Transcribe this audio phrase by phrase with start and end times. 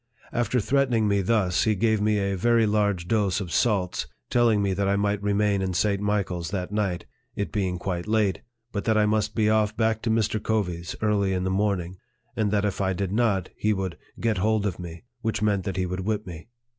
[0.33, 4.73] After threatening me thus, he gave me a very large dose of salts, telling me
[4.73, 6.01] that I might remain in St.
[6.01, 8.41] Michael's that night, (it being quite late,)
[8.71, 10.41] but that I must be off back to Mr.
[10.41, 11.97] Covey's early in the morning;
[12.35, 15.77] and that if I did not, he would get hold of me, which meant that
[15.77, 16.47] he would whip me.